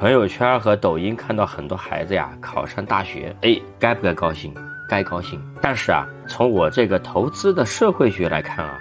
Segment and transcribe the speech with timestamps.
[0.00, 4.54] 朋友圈和抖音看到很多孩子呀考上大学，哎，该不该高兴？
[4.88, 5.38] 该高兴。
[5.60, 8.78] 但是啊，从我这个投资的社会学来看啊，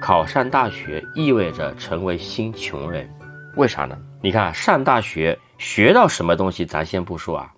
[0.00, 3.08] 考上大学意味着成为新穷人。
[3.54, 3.96] 为啥呢？
[4.20, 7.54] 你看，上大学学到什么东西咱先不说啊，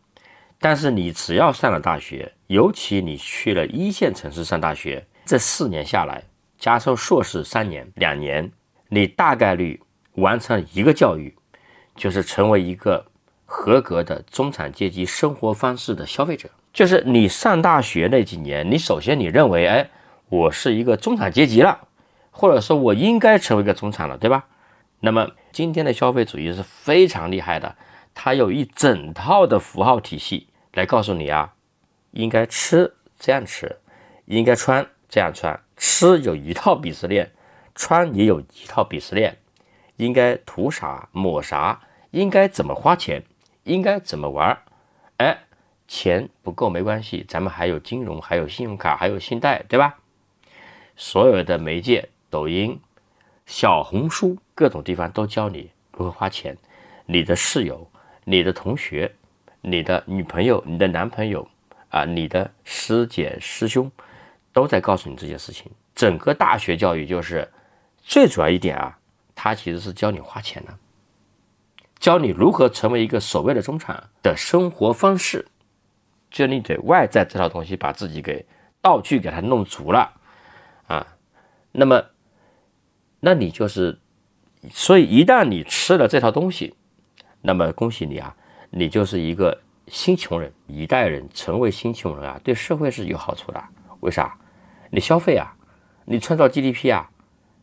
[0.58, 6.22] 但是你只要上了大学，尤其你去了一线城市上大学，这四年下来，
[6.58, 8.46] 加上硕士三年、两年，
[8.90, 9.80] 你大概率
[10.16, 11.34] 完成一个教育。
[12.00, 13.04] 就是成为一个
[13.44, 16.48] 合格的中产阶级生活方式的消费者。
[16.72, 19.90] 就是你上大学那几年，你首先你认为，哎，
[20.30, 21.78] 我是一个中产阶级了，
[22.30, 24.46] 或者说我应该成为一个中产了，对吧？
[25.00, 27.76] 那么今天的消费主义是非常厉害的，
[28.14, 31.52] 它有一整套的符号体系来告诉你啊，
[32.12, 33.76] 应该吃这样吃，
[34.24, 37.30] 应该穿这样穿，吃有一套鄙视链，
[37.74, 39.36] 穿也有一套鄙视链，
[39.96, 41.78] 应该涂啥抹啥。
[42.10, 43.22] 应该怎么花钱？
[43.64, 44.58] 应该怎么玩？
[45.18, 45.38] 哎，
[45.86, 49.98] 钱不够没关系，咱们还有金融，还有信用卡，还有信贷，对吧？
[50.96, 52.80] 所有的媒介，抖音、
[53.46, 56.56] 小红书，各种地方都教你如何花钱。
[57.06, 57.90] 你的室友、
[58.24, 59.14] 你的同学、
[59.60, 61.46] 你的女朋友、你的男朋友
[61.90, 63.90] 啊，你的师姐师兄，
[64.52, 65.70] 都在告诉你这些事情。
[65.94, 67.50] 整个大学教育就是
[67.98, 68.98] 最主要一点啊，
[69.34, 70.78] 它其实是教你花钱的。
[72.00, 75.46] 教你如何成为一个所谓的中产的生活方式，
[76.30, 78.44] 就你得外在这套东西把自己给
[78.80, 80.10] 道具给它弄足了
[80.86, 81.06] 啊，
[81.72, 82.02] 那么，
[83.20, 83.98] 那你就是，
[84.72, 86.74] 所以一旦你吃了这套东西，
[87.42, 88.34] 那么恭喜你啊，
[88.70, 93.62] 你就是一个新穷人，一代人成为新穷人啊，对社会是有好处的。
[94.00, 94.38] 为啥？
[94.90, 95.54] 你消费啊，
[96.06, 97.10] 你创造 GDP 啊，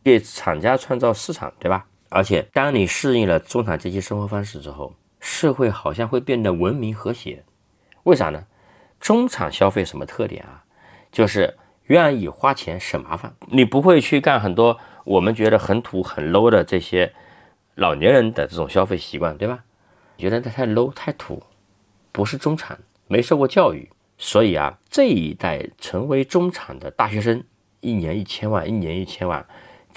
[0.03, 1.87] 给厂家创造市场，对吧？
[2.09, 7.43] 而且，当你适应了中产阶级生活方式之后，社会好像会变得文明和谐。
[8.03, 8.45] 为啥呢？
[8.99, 10.63] 中产消费什么特点啊？
[11.11, 13.35] 就是愿意花钱省麻烦。
[13.47, 17.13] 你不会去干很多我们觉得很土很 low 的这些
[17.75, 19.63] 老年人的这种消费习惯，对吧？
[20.17, 21.43] 觉得他太 low 太土，
[22.11, 23.89] 不是中产，没受过教育。
[24.17, 27.43] 所以啊，这一代成为中产的大学生，
[27.81, 29.45] 一年一千万，一年一千万。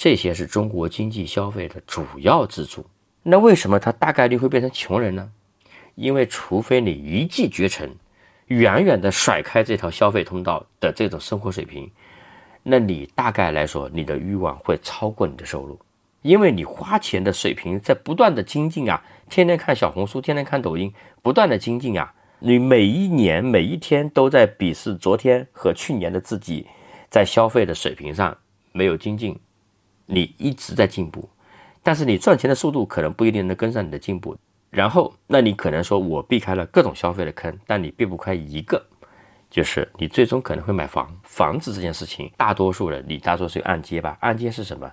[0.00, 2.86] 这些是中国经济消费的主要支柱。
[3.22, 5.30] 那为什么他大概率会变成穷人呢？
[5.94, 7.94] 因为除非你一骑绝尘，
[8.46, 11.90] 远远的甩开这条消费通道的这种生活水平，
[12.62, 15.78] 那你大概来说，你的欲望会超过你的收入，
[16.22, 20.90] 因为你花钱的水平在不断的精进啊，天天看小红书，天天看抖音，
[21.20, 26.66] 不断的精进啊，你每一年每一天都在鄙视昨天和去年的自己，
[27.10, 28.34] 在消费的水平上
[28.72, 29.38] 没有精进。
[30.10, 31.28] 你一直在进步，
[31.82, 34.36] 但是你赚钱的速度可能不一定能跟上你的进步。
[34.70, 38.80] 然后，那你可能说我避开了各种消费的坑，但你避不开一个，
[39.50, 41.10] 就是你最终可能会买房。
[41.24, 44.16] 房子这件事情，大多数人你大多数按揭吧？
[44.20, 44.88] 按揭是什么？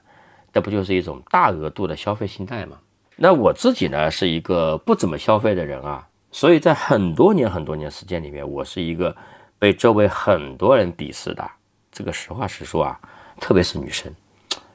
[0.52, 2.78] 那不就是一种大额度的消费信贷吗？
[3.16, 9.16] 那我自己呢，是一个不怎么消费的人啊，所以在很多年很多年时间里面，我是一个
[9.60, 11.48] 被周围很多人鄙视的。
[11.92, 13.00] 这个实话实说啊，
[13.40, 14.12] 特别是女生。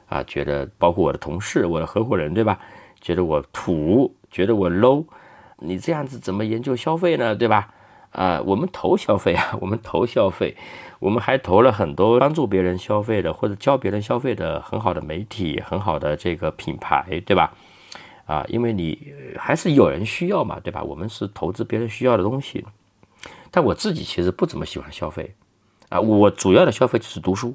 [0.07, 2.59] 啊，觉得包括我的同事、我的合伙人，对吧？
[3.01, 5.05] 觉得我土，觉得我 low，
[5.57, 7.35] 你这样子怎么研究消费呢？
[7.35, 7.73] 对吧？
[8.11, 10.55] 啊，我们投消费啊，我们投消费，
[10.99, 17.51] 我们还投了很多帮助别人消费的或者教别人消费的很好的媒体、很好的这个品牌，对吧？
[18.25, 20.83] 啊，因为你还是有人需要嘛，对吧？
[20.83, 22.63] 我们是投资别人需要的东西，
[23.49, 25.33] 但我自己其实不怎么喜欢消费
[25.89, 27.53] 啊，我主要的消费就是读书、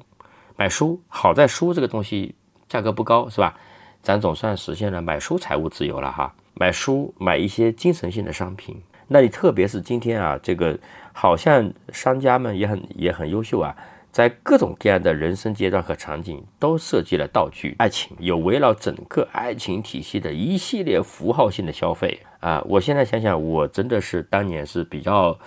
[0.57, 1.01] 买书。
[1.07, 2.35] 好在书这个东西。
[2.69, 3.57] 价格不高是吧？
[4.01, 6.33] 咱总算实现了买书财务自由了哈。
[6.53, 10.77] 买书买一些精神性的商品，那你特别是今天啊，这个
[11.11, 13.75] 好像商家们也很也很优秀啊，
[14.11, 22.61] 在各种各样的人生阶段和场景都设计了道具，爱情有围绕整个爱情体系的一系列符号性的消费啊。
[22.65, 25.37] 我现在想想，我真的是当年是比较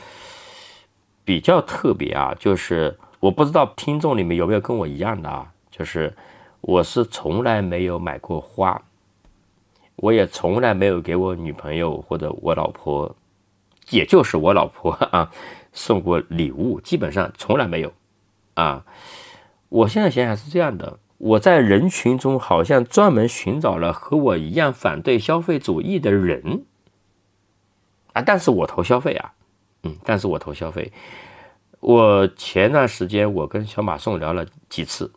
[1.24, 6.12] 比较特别啊，就是我不知道听众里面有没有跟我一样的啊，就是。
[6.62, 8.80] 我是从来没有买过花，
[9.96, 13.16] 我也从来没有给我女朋友或者我老婆，
[13.90, 15.28] 也就是我老婆啊，
[15.72, 17.92] 送过礼物，基本上从来没有。
[18.54, 18.84] 啊，
[19.70, 26.62] 我现在想想是这样的，我在人群中好像专门寻找了和我一样反对消费主义的人，
[28.12, 29.32] 啊，但是我投消费啊，
[29.82, 30.92] 嗯，但是我投消费。
[31.80, 35.10] 我前段时间我跟小马送聊了几次。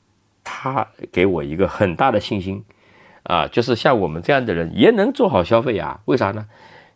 [0.73, 2.63] 他给我一个很大的信心，
[3.23, 5.99] 啊，就是像我们这样的人也能做好消费啊？
[6.05, 6.47] 为啥呢？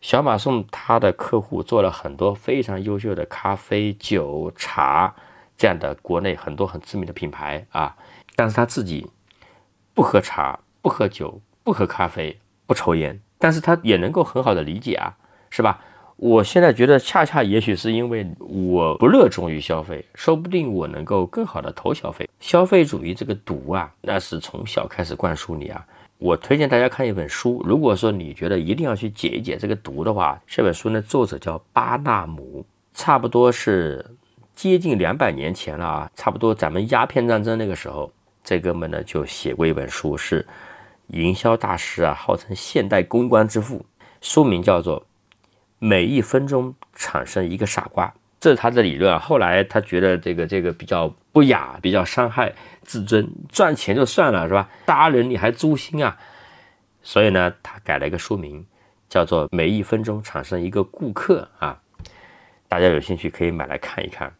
[0.01, 5.13] 小马送他的客户做了很多非常优秀的咖啡、酒、茶
[5.55, 7.95] 这样的国内很多很知名的品牌啊，
[8.35, 9.07] 但是他自己
[9.93, 15.15] 不喝茶、不喝酒、不喝咖啡、不抽烟，但是他也能够很好的理解啊，
[15.51, 15.79] 是吧？
[16.21, 22.29] 我现在觉得，恰恰也许是因为我不热衷于消费，说不定我能够更好的投消费。
[22.41, 25.81] 消费主义这个毒啊，那是从小开始灌输你啊。
[26.17, 34.05] 我推荐大家看一本书，如果说你觉得一定要去解一解这个毒的话，这本书呢，作者叫巴纳姆，差不多是
[34.53, 38.11] 接近两百年前了啊，差不多咱们鸦片战争那个时候，
[38.43, 40.45] 这哥们呢就写过一本书，是
[41.07, 43.85] 营销大师啊，号称现代公关之父，
[44.19, 45.01] 书名叫做。
[45.79, 49.17] 每一分钟产生一个傻瓜，这是他的理论啊。
[49.17, 52.53] 后来他觉得这个这个比较不雅，比较伤害
[52.83, 54.69] 自尊，赚钱就算了是吧？
[54.85, 56.17] 杀人你还诛心啊？
[57.01, 58.65] 所以呢，他改了一个书名，
[59.07, 61.79] 叫做《每一分钟产生一个顾客》啊。
[62.67, 64.31] 大家有兴趣可以买来看一看，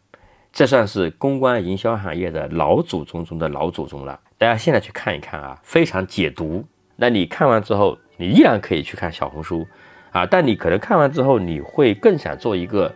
[0.52, 4.20] 这算是公关营销行业的老祖宗中的老祖宗了。
[4.36, 6.64] 大家现在去看一看啊，非常解毒。
[6.96, 9.66] 那你看完之后，你依然可以去看小红书。
[10.12, 10.26] 啊！
[10.26, 12.92] 但你可能看完之后，你会更想做一个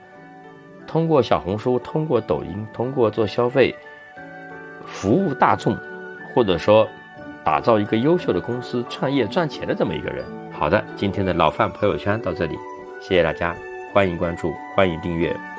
[0.87, 3.75] 通过小红书、通过抖音、通过做消费
[4.85, 5.77] 服务大众，
[6.35, 6.89] 或者说
[7.45, 10.25] 打造一个优秀的公司、创业赚钱的这么一个人。
[10.53, 12.59] 好的，今天的老范朋友圈到这里，
[13.01, 13.55] 谢谢大家，
[13.93, 15.54] 欢迎关注，欢迎订阅。